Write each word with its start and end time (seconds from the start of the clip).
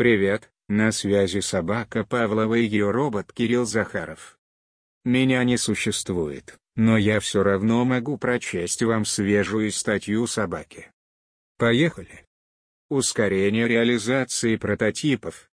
Привет, 0.00 0.50
на 0.66 0.92
связи 0.92 1.40
собака 1.40 2.04
Павлова 2.04 2.54
и 2.54 2.62
ее 2.62 2.90
робот 2.90 3.34
Кирилл 3.34 3.66
Захаров. 3.66 4.38
Меня 5.04 5.44
не 5.44 5.58
существует, 5.58 6.56
но 6.74 6.96
я 6.96 7.20
все 7.20 7.42
равно 7.42 7.84
могу 7.84 8.16
прочесть 8.16 8.82
вам 8.82 9.04
свежую 9.04 9.70
статью 9.70 10.26
собаки. 10.26 10.90
Поехали. 11.58 12.24
Ускорение 12.88 13.68
реализации 13.68 14.56
прототипов. 14.56 15.50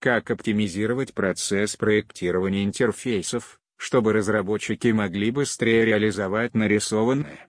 Как 0.00 0.30
оптимизировать 0.30 1.14
процесс 1.14 1.74
проектирования 1.74 2.64
интерфейсов, 2.66 3.58
чтобы 3.78 4.12
разработчики 4.12 4.88
могли 4.88 5.30
быстрее 5.30 5.86
реализовать 5.86 6.52
нарисованное. 6.52 7.48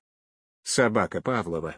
Собака 0.63 1.21
Павлова. 1.21 1.75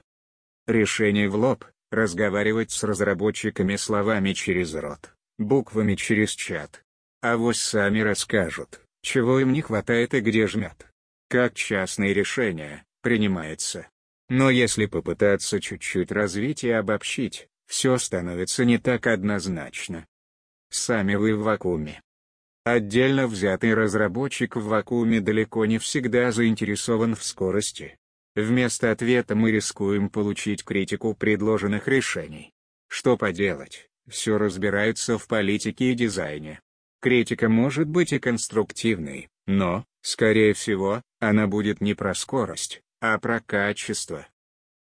Решение 0.68 1.30
в 1.30 1.36
лоб, 1.36 1.66
разговаривать 1.92 2.72
с 2.72 2.84
разработчиками 2.84 3.76
словами 3.76 4.34
через 4.34 4.74
рот, 4.74 5.14
буквами 5.38 5.96
через 5.96 6.32
чат. 6.32 6.84
А 7.22 7.38
вот 7.38 7.58
сами 7.58 8.00
расскажут, 8.00 8.82
чего 9.02 9.40
им 9.40 9.54
не 9.54 9.62
хватает 9.62 10.14
и 10.14 10.22
где 10.22 10.48
жмет. 10.48 10.88
Как 11.30 11.54
частные 11.54 12.14
решения, 12.14 12.84
принимается. 13.02 13.88
Но 14.30 14.50
если 14.50 14.86
попытаться 14.86 15.60
чуть-чуть 15.60 16.12
развить 16.12 16.64
и 16.64 16.70
обобщить, 16.70 17.48
все 17.68 17.98
становится 17.98 18.66
не 18.66 18.78
так 18.78 19.08
однозначно. 19.08 20.08
Сами 20.70 21.16
вы 21.16 21.36
в 21.36 21.44
вакууме. 21.44 22.02
Отдельно 22.64 23.28
взятый 23.28 23.74
разработчик 23.74 24.56
в 24.56 24.66
вакууме 24.66 25.20
далеко 25.20 25.66
не 25.66 25.80
всегда 25.80 26.32
заинтересован 26.32 27.16
в 27.16 27.24
скорости. 27.24 27.98
Вместо 28.36 28.92
ответа 28.92 29.36
мы 29.36 29.52
рискуем 29.52 30.10
получить 30.10 30.64
критику 30.64 31.14
предложенных 31.14 31.88
решений. 31.88 32.54
Что 32.88 33.18
поделать, 33.18 33.90
все 34.08 34.38
разбираются 34.38 35.18
в 35.18 35.28
политике 35.28 35.92
и 35.92 35.96
дизайне. 35.96 36.62
Критика 37.02 37.50
может 37.50 37.88
быть 37.88 38.14
и 38.14 38.20
конструктивной, 38.20 39.30
но, 39.48 39.86
скорее 40.02 40.54
всего, 40.54 41.02
она 41.20 41.48
будет 41.48 41.82
не 41.82 41.94
про 41.94 42.14
скорость, 42.14 42.82
а 43.02 43.18
про 43.18 43.42
качество. 43.42 44.28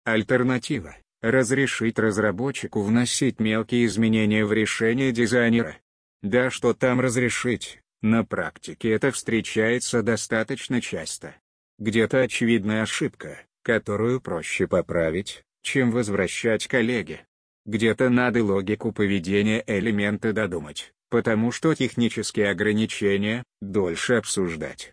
Альтернатива— 0.04 0.96
разрешить 1.22 1.98
разработчику 1.98 2.82
вносить 2.82 3.40
мелкие 3.40 3.86
изменения 3.86 4.44
в 4.44 4.52
решение 4.52 5.12
дизайнера. 5.12 5.78
Да 6.22 6.50
что 6.50 6.74
там 6.74 7.00
разрешить, 7.00 7.80
на 8.02 8.24
практике 8.24 8.90
это 8.90 9.12
встречается 9.12 10.02
достаточно 10.02 10.80
часто. 10.80 11.36
Где-то 11.80 12.20
очевидная 12.20 12.82
ошибка, 12.82 13.40
которую 13.62 14.20
проще 14.20 14.66
поправить, 14.66 15.42
чем 15.62 15.90
возвращать 15.90 16.66
коллеге. 16.66 17.26
Где-то 17.64 18.10
надо 18.10 18.44
логику 18.44 18.92
поведения 18.92 19.64
элемента 19.66 20.34
додумать, 20.34 20.92
потому 21.08 21.52
что 21.52 21.74
технические 21.74 22.50
ограничения 22.50 23.44
дольше 23.62 24.14
обсуждать. 24.14 24.92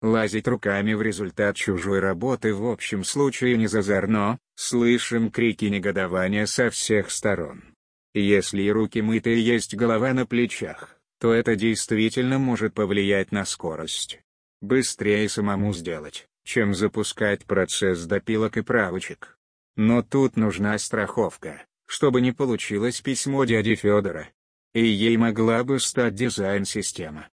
Лазить 0.00 0.48
руками 0.48 0.94
в 0.94 1.02
результат 1.02 1.56
чужой 1.56 2.00
работы 2.00 2.54
в 2.54 2.66
общем 2.66 3.04
случае 3.04 3.58
не 3.58 3.66
зазорно, 3.66 4.38
слышим 4.54 5.30
крики 5.30 5.66
негодования 5.66 6.46
со 6.46 6.70
всех 6.70 7.10
сторон. 7.10 7.74
Если 8.14 8.62
и 8.62 8.70
руки 8.70 9.02
мытые 9.02 9.44
есть 9.44 9.74
голова 9.74 10.14
на 10.14 10.24
плечах, 10.24 10.96
то 11.20 11.34
это 11.34 11.54
действительно 11.54 12.38
может 12.38 12.72
повлиять 12.72 13.30
на 13.30 13.44
скорость 13.44 14.23
быстрее 14.64 15.28
самому 15.28 15.72
сделать, 15.72 16.26
чем 16.44 16.74
запускать 16.74 17.44
процесс 17.44 18.04
допилок 18.06 18.56
и 18.56 18.62
правочек. 18.62 19.38
Но 19.76 20.02
тут 20.02 20.36
нужна 20.36 20.78
страховка, 20.78 21.64
чтобы 21.86 22.20
не 22.20 22.32
получилось 22.32 23.00
письмо 23.00 23.44
дяди 23.44 23.74
Федора. 23.74 24.28
И 24.72 24.84
ей 24.84 25.16
могла 25.16 25.62
бы 25.62 25.78
стать 25.78 26.14
дизайн-система. 26.14 27.28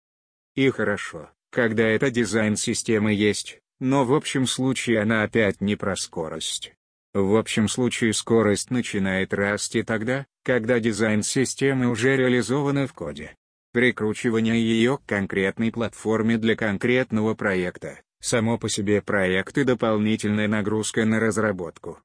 И 0.55 0.71
хорошо, 0.71 1.31
когда 1.51 1.85
эта 1.85 2.11
дизайн-система 2.11 3.13
есть, 3.13 3.59
но 3.79 4.05
в 4.05 4.15
общем 4.15 4.47
случае 4.47 5.03
она 5.03 5.23
опять 5.23 5.61
не 5.61 5.77
про 5.77 5.97
скорость. 5.97 6.73
В 7.13 7.37
общем 7.37 7.69
случае 7.69 8.13
скорость 8.13 8.71
начинает 8.71 9.35
расти 9.35 9.83
тогда, 9.83 10.27
когда 10.43 10.81
дизайн 10.81 11.23
системы 11.23 11.89
уже 11.89 12.17
реализована 12.17 12.87
в 12.87 12.95
коде 12.95 13.37
прикручивание 13.77 14.59
ее 14.59 14.97
к 14.97 15.05
конкретной 15.05 15.71
платформе 15.71 16.39
для 16.39 16.57
конкретного 16.57 17.35
проекта, 17.35 18.01
само 18.21 18.57
по 18.57 18.71
себе 18.71 19.03
проект 19.03 19.59
и 19.59 19.65
дополнительная 19.65 20.49
нагрузка 20.49 21.05
на 21.05 21.21
разработку. 21.21 22.01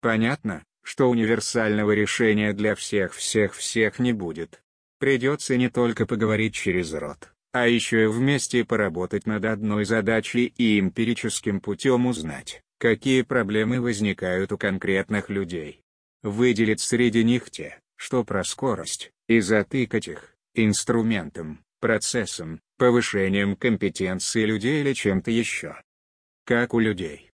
Понятно, 0.00 0.62
что 0.84 1.10
универсального 1.10 1.90
решения 1.90 2.52
для 2.52 2.76
всех-всех-всех 2.76 3.98
не 3.98 4.12
будет. 4.12 4.62
Придется 5.00 5.56
не 5.56 5.68
только 5.68 6.06
поговорить 6.06 6.54
через 6.54 6.92
рот, 6.94 7.32
а 7.50 7.66
еще 7.66 8.04
и 8.04 8.06
вместе 8.06 8.64
поработать 8.64 9.26
над 9.26 9.44
одной 9.46 9.86
задачей 9.86 10.44
и 10.58 10.78
эмпирическим 10.78 11.60
путем 11.60 12.06
узнать, 12.06 12.62
какие 12.78 13.22
проблемы 13.22 13.80
возникают 13.80 14.52
у 14.52 14.58
конкретных 14.58 15.28
людей. 15.28 15.82
Выделить 16.22 16.80
среди 16.80 17.24
них 17.24 17.50
те, 17.50 17.80
что 17.96 18.22
про 18.22 18.44
скорость, 18.44 19.10
и 19.26 19.40
затыкать 19.40 20.06
их, 20.06 20.36
инструментом, 20.54 21.64
процессом, 21.80 22.60
повышением 22.78 23.56
компетенции 23.56 24.44
людей 24.44 24.80
или 24.80 24.92
чем-то 24.92 25.30
еще. 25.30 25.80
Как 26.44 26.74
у 26.74 26.78
людей. 26.78 27.30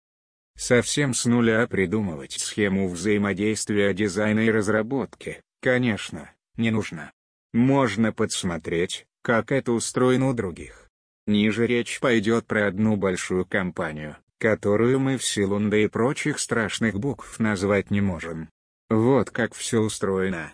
Совсем 0.56 1.14
с 1.14 1.24
нуля 1.24 1.66
придумывать 1.66 2.32
схему 2.32 2.88
взаимодействия 2.88 3.94
дизайна 3.94 4.40
и 4.40 4.50
разработки, 4.50 5.42
конечно, 5.62 6.30
не 6.56 6.70
нужно. 6.70 7.12
Можно 7.52 8.12
подсмотреть, 8.12 9.06
как 9.22 9.52
это 9.52 9.72
устроено 9.72 10.28
у 10.28 10.34
других. 10.34 10.88
Ниже 11.26 11.66
речь 11.66 12.00
пойдет 12.00 12.46
про 12.46 12.66
одну 12.66 12.96
большую 12.96 13.46
компанию, 13.46 14.16
которую 14.38 15.00
мы 15.00 15.16
в 15.16 15.24
силу 15.24 15.58
да 15.60 15.76
и 15.78 15.86
прочих 15.86 16.38
страшных 16.38 16.98
букв 16.98 17.38
назвать 17.38 17.90
не 17.90 18.00
можем. 18.00 18.48
Вот 18.88 19.30
как 19.30 19.54
все 19.54 19.80
устроено. 19.80 20.52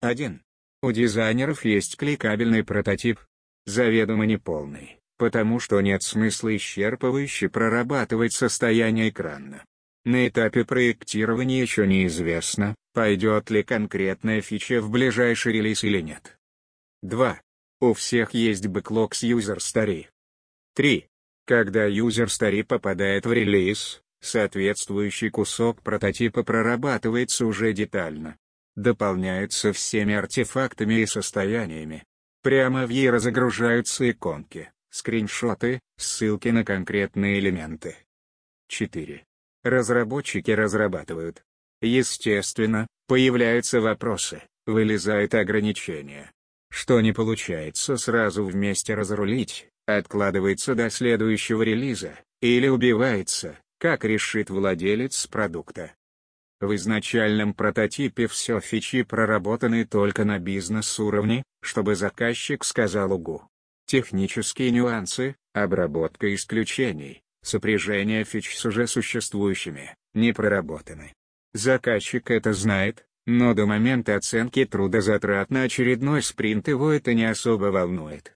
1. 0.00 0.42
У 0.82 0.92
дизайнеров 0.92 1.64
есть 1.66 1.96
кликабельный 1.96 2.64
прототип. 2.64 3.20
Заведомо 3.66 4.24
неполный, 4.24 4.98
потому 5.18 5.60
что 5.60 5.80
нет 5.82 6.02
смысла 6.02 6.56
исчерпывающе 6.56 7.50
прорабатывать 7.50 8.32
состояние 8.32 9.10
экрана. 9.10 9.62
На 10.06 10.26
этапе 10.26 10.64
проектирования 10.64 11.60
еще 11.60 11.86
неизвестно, 11.86 12.74
пойдет 12.94 13.50
ли 13.50 13.62
конкретная 13.62 14.40
фича 14.40 14.80
в 14.80 14.88
ближайший 14.88 15.52
релиз 15.52 15.84
или 15.84 16.00
нет. 16.00 16.38
2. 17.02 17.38
У 17.80 17.92
всех 17.92 18.32
есть 18.32 18.66
бэклог 18.66 19.14
с 19.14 19.22
user 19.22 19.58
story. 19.58 20.06
3. 20.74 21.06
Когда 21.44 21.86
user 21.86 22.26
story 22.26 22.64
попадает 22.64 23.26
в 23.26 23.32
релиз, 23.34 24.00
соответствующий 24.22 25.28
кусок 25.28 25.82
прототипа 25.82 26.42
прорабатывается 26.42 27.44
уже 27.44 27.74
детально 27.74 28.38
дополняются 28.80 29.72
всеми 29.72 30.14
артефактами 30.14 31.00
и 31.00 31.06
состояниями. 31.06 32.04
Прямо 32.42 32.86
в 32.86 32.90
ей 32.90 33.10
разогружаются 33.10 34.10
иконки, 34.10 34.70
скриншоты, 34.90 35.80
ссылки 35.96 36.48
на 36.48 36.64
конкретные 36.64 37.38
элементы. 37.38 37.96
4. 38.68 39.24
Разработчики 39.62 40.50
разрабатывают. 40.50 41.42
Естественно, 41.82 42.86
появляются 43.06 43.80
вопросы, 43.80 44.42
вылезают 44.66 45.34
ограничения. 45.34 46.30
Что 46.70 47.00
не 47.00 47.12
получается 47.12 47.96
сразу 47.96 48.44
вместе 48.44 48.94
разрулить, 48.94 49.68
откладывается 49.86 50.74
до 50.74 50.88
следующего 50.88 51.62
релиза, 51.62 52.18
или 52.40 52.68
убивается, 52.68 53.58
как 53.78 54.04
решит 54.04 54.50
владелец 54.50 55.26
продукта. 55.26 55.92
В 56.60 56.74
изначальном 56.74 57.54
прототипе 57.54 58.26
все 58.26 58.60
фичи 58.60 59.02
проработаны 59.02 59.86
только 59.86 60.26
на 60.26 60.38
бизнес-уровне, 60.38 61.42
чтобы 61.62 61.94
заказчик 61.94 62.64
сказал 62.64 63.12
УГУ. 63.12 63.48
Технические 63.86 64.70
нюансы, 64.70 65.36
обработка 65.54 66.34
исключений, 66.34 67.22
сопряжение 67.42 68.24
фич 68.24 68.56
с 68.56 68.66
уже 68.66 68.86
существующими, 68.86 69.94
не 70.12 70.34
проработаны. 70.34 71.14
Заказчик 71.54 72.30
это 72.30 72.52
знает, 72.52 73.06
но 73.26 73.54
до 73.54 73.64
момента 73.64 74.14
оценки 74.14 74.64
трудозатрат 74.66 75.50
на 75.50 75.62
очередной 75.62 76.22
спринт 76.22 76.68
его 76.68 76.90
это 76.90 77.14
не 77.14 77.24
особо 77.24 77.66
волнует. 77.66 78.34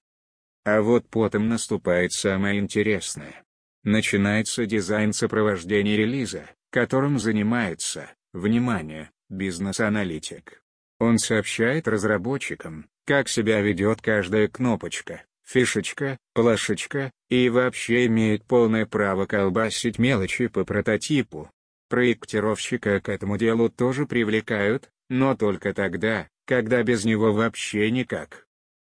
А 0.65 0.81
вот 0.81 1.06
потом 1.11 1.49
наступает 1.49 2.12
самое 2.12 2.59
интересное. 2.59 3.43
Начинается 3.82 4.65
дизайн 4.65 5.12
сопровождения 5.12 5.97
релиза, 5.97 6.49
которым 6.75 7.21
занимается, 7.21 8.11
внимание, 8.32 9.12
бизнес-аналитик. 9.29 10.61
Он 10.99 11.19
сообщает 11.19 11.87
разработчикам, 11.87 12.88
как 13.06 13.29
себя 13.29 13.61
ведет 13.61 14.03
каждая 14.03 14.49
кнопочка, 14.49 15.23
фишечка, 15.47 16.19
плашечка, 16.32 17.12
и 17.29 17.49
вообще 17.49 18.06
имеет 18.06 18.44
полное 18.44 18.87
право 18.87 19.25
колбасить 19.26 20.00
мелочи 20.00 20.49
по 20.49 20.65
прототипу. 20.65 21.49
Проектировщика 21.88 23.00
к 23.00 23.09
этому 23.09 23.38
делу 23.38 23.69
тоже 23.69 24.05
привлекают, 24.05 24.91
но 25.09 25.37
только 25.37 25.75
тогда, 25.75 26.27
когда 26.44 26.82
без 26.82 27.05
него 27.05 27.32
вообще 27.32 27.88
никак. 27.93 28.49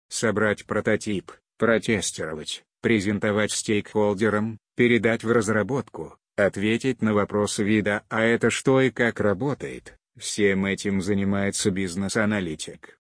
Собрать 0.09 0.65
прототип, 0.65 1.33
протестировать, 1.59 2.63
презентовать 2.83 3.51
стейкхолдерам, 3.51 4.61
передать 4.77 5.25
в 5.25 5.33
разработку, 5.33 6.17
ответить 6.37 7.03
на 7.03 7.15
вопросы 7.15 7.63
вида 7.63 8.05
«А 8.09 8.23
это 8.23 8.51
что 8.51 8.81
и 8.81 8.91
как 8.91 9.21
работает?» 9.21 9.97
Всем 10.17 10.65
этим 10.65 11.03
занимается 11.03 11.71
бизнес-аналитик. 11.71 12.99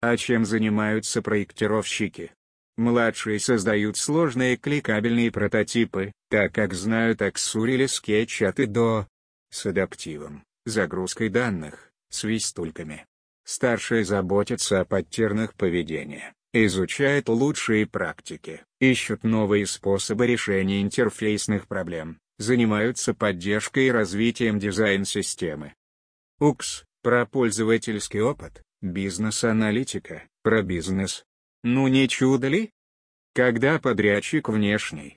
А 0.00 0.16
чем 0.16 0.44
занимаются 0.44 1.20
проектировщики? 1.20 2.32
Младшие 2.76 3.40
создают 3.40 3.96
сложные 3.96 4.56
кликабельные 4.56 5.32
прототипы, 5.32 6.12
так 6.28 6.52
как 6.52 6.74
знают 6.74 7.22
Axure 7.22 7.74
или 7.74 7.86
Sketch 7.86 8.46
от 8.46 8.60
и 8.60 8.66
до. 8.66 9.08
С 9.50 9.66
адаптивом, 9.66 10.44
загрузкой 10.64 11.28
данных, 11.28 11.92
свистульками. 12.08 13.04
Старшие 13.44 14.04
заботятся 14.04 14.80
о 14.80 14.84
паттернах 14.84 15.54
поведения, 15.54 16.34
изучают 16.52 17.28
лучшие 17.28 17.86
практики, 17.86 18.62
ищут 18.80 19.22
новые 19.22 19.66
способы 19.66 20.26
решения 20.26 20.82
интерфейсных 20.82 21.66
проблем, 21.66 22.18
занимаются 22.38 23.14
поддержкой 23.14 23.86
и 23.86 23.90
развитием 23.90 24.58
дизайн-системы. 24.58 25.74
УКС, 26.40 26.84
про 27.02 27.26
пользовательский 27.26 28.20
опыт, 28.20 28.64
Бизнес-аналитика, 28.84 30.24
про 30.42 30.60
бизнес. 30.60 31.24
Ну 31.62 31.88
не 31.88 32.06
чудо 32.06 32.48
ли? 32.48 32.70
Когда 33.34 33.78
подрядчик 33.78 34.50
внешний. 34.50 35.16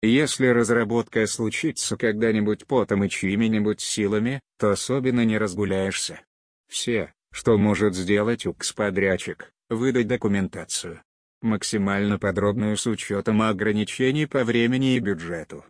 Если 0.00 0.46
разработка 0.46 1.26
случится 1.26 1.98
когда-нибудь 1.98 2.66
потом 2.66 3.04
и 3.04 3.10
чьими-нибудь 3.10 3.82
силами, 3.82 4.40
то 4.58 4.70
особенно 4.70 5.22
не 5.22 5.36
разгуляешься. 5.36 6.22
Все, 6.66 7.12
что 7.30 7.58
может 7.58 7.94
сделать 7.94 8.46
УКС-подрядчик, 8.46 9.52
выдать 9.68 10.08
документацию. 10.08 11.02
Максимально 11.42 12.18
подробную 12.18 12.78
с 12.78 12.86
учетом 12.86 13.42
ограничений 13.42 14.24
по 14.24 14.44
времени 14.44 14.96
и 14.96 14.98
бюджету. 14.98 15.62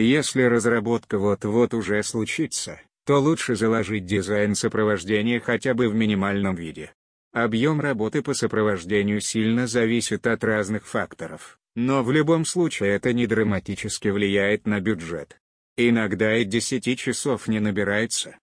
Если 0.00 0.42
разработка 0.42 1.18
вот-вот 1.18 1.74
уже 1.74 2.04
случится, 2.04 2.80
то 3.04 3.18
лучше 3.18 3.56
заложить 3.56 4.06
дизайн 4.06 4.54
сопровождения 4.54 5.40
хотя 5.40 5.74
бы 5.74 5.88
в 5.88 5.94
минимальном 5.96 6.54
виде. 6.54 6.92
Объем 7.32 7.80
работы 7.80 8.22
по 8.22 8.32
сопровождению 8.32 9.20
сильно 9.20 9.66
зависит 9.66 10.28
от 10.28 10.44
разных 10.44 10.86
факторов, 10.86 11.58
но 11.74 12.04
в 12.04 12.12
любом 12.12 12.44
случае 12.44 12.90
это 12.90 13.12
не 13.12 13.26
драматически 13.26 14.06
влияет 14.06 14.68
на 14.68 14.80
бюджет. 14.80 15.36
Иногда 15.76 16.36
и 16.36 16.44
10 16.44 16.96
часов 16.96 17.48
не 17.48 17.58
набирается. 17.58 18.38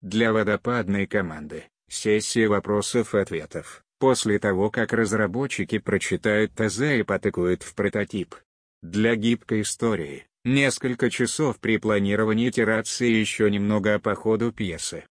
Для 0.00 0.32
водопадной 0.32 1.06
команды— 1.06 1.64
сессия 1.90 2.48
вопросов-ответов, 2.48 3.84
после 3.98 4.38
того 4.38 4.70
как 4.70 4.94
разработчики 4.94 5.78
прочитают 5.78 6.52
ТЗ 6.54 6.80
и 6.80 7.02
потыкают 7.02 7.62
в 7.64 7.74
прототип. 7.74 8.34
Для 8.82 9.14
гибкой 9.14 9.60
истории 9.60 10.26
Несколько 10.46 11.10
часов 11.10 11.58
при 11.58 11.76
планировании 11.76 12.50
итерации 12.50 13.10
и 13.10 13.18
еще 13.18 13.50
немного 13.50 13.98
по 13.98 14.14
ходу 14.14 14.52
пьесы. 14.52 15.02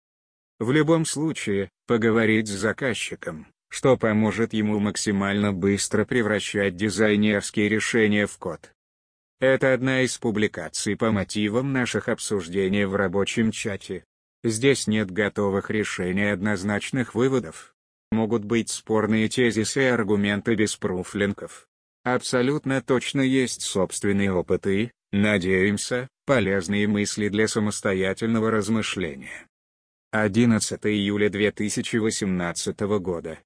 В 0.61 0.71
любом 0.71 1.05
случае, 1.05 1.71
поговорить 1.89 2.47
с 2.47 2.53
заказчиком, 2.53 3.49
что 3.69 3.97
поможет 3.97 4.53
ему 4.53 4.79
максимально 4.79 5.53
быстро 5.53 6.05
превращать 6.05 6.77
дизайнерские 6.77 7.69
решения 7.69 8.29
в 8.29 8.39
код. 8.39 8.71
Это 9.41 9.75
одна 9.75 10.03
из 10.03 10.17
публикаций 10.19 10.97
по 10.97 11.11
мотивам 11.11 11.73
наших 11.73 12.09
обсуждений 12.09 12.85
в 12.85 12.95
рабочем 12.95 13.51
чате. 13.51 14.05
Здесь 14.45 14.87
нет 14.87 15.11
готовых 15.11 15.69
решений 15.69 16.31
однозначных 16.31 17.17
выводов. 17.17 17.75
Могут 18.13 18.45
быть 18.45 18.71
спорные 18.71 19.29
тезисы 19.29 19.83
и 19.83 19.87
аргументы 19.87 20.55
без 20.55 20.77
пруфлинков. 20.77 21.67
Абсолютно 22.05 22.83
точно 22.83 23.23
есть 23.23 23.63
собственные 23.63 24.31
опыты, 24.31 24.93
Надеемся, 25.17 26.09
полезные 26.27 26.89
мысли 26.89 27.29
для 27.29 27.47
самостоятельного 27.47 28.51
размышления. 28.51 29.47
11 30.11 30.81
июля 30.87 31.31
2018 31.31 32.81
года. 32.99 33.39